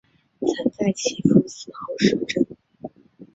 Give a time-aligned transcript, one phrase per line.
[0.39, 2.43] 曾在其夫死后摄政。